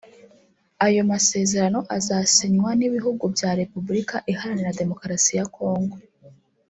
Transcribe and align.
Ayo 0.85 1.01
masezerano 1.11 1.79
azasinywa 1.97 2.69
n’ibihugu 2.79 3.23
bya 3.35 3.49
Repubulika 3.61 4.15
Iharanira 4.31 4.77
Demokarasi 4.81 5.31
ya 5.39 5.45
Congo 5.55 5.97